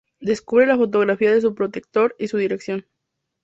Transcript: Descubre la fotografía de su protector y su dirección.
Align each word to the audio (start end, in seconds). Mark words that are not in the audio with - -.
Descubre 0.19 0.65
la 0.65 0.77
fotografía 0.77 1.31
de 1.31 1.41
su 1.41 1.53
protector 1.53 2.15
y 2.17 2.27
su 2.27 2.37
dirección. 2.39 2.87